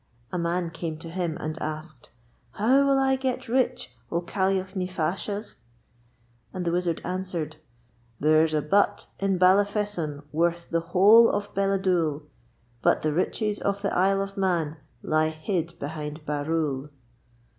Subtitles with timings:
[0.31, 2.09] A man came to him and asked:
[2.53, 5.53] 'How will I get rich, O Caillagh ny Faashagh?'
[6.51, 7.57] And the Wizard answered:
[8.19, 12.23] There's a butt in Ballafesson worth the whole of Balladoole.
[12.81, 16.89] But the riches of the Isle of Mann lie hid behind Barrule.